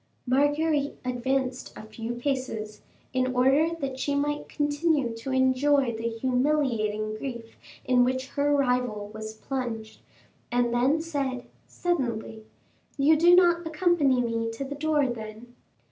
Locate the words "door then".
14.73-15.53